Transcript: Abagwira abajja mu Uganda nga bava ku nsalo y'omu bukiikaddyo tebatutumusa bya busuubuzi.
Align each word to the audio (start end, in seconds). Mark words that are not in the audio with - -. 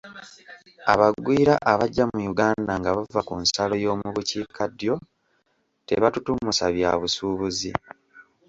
Abagwira 0.93 1.53
abajja 1.71 2.03
mu 2.11 2.19
Uganda 2.31 2.71
nga 2.79 2.89
bava 2.97 3.21
ku 3.27 3.33
nsalo 3.43 3.73
y'omu 3.83 4.07
bukiikaddyo 4.15 4.93
tebatutumusa 5.87 6.65
bya 6.75 6.91
busuubuzi. 7.01 7.71